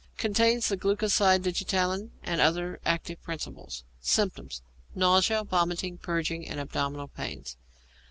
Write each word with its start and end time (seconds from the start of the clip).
Contains 0.17 0.67
the 0.67 0.77
glucoside 0.77 1.43
digitalin 1.43 2.09
and 2.23 2.41
other 2.41 2.79
active 2.83 3.21
principles. 3.21 3.83
Symptoms. 3.99 4.63
Nausea, 4.95 5.43
vomiting, 5.43 5.99
purging, 5.99 6.47
and 6.49 6.59
abdominal 6.59 7.07
pains. 7.09 7.55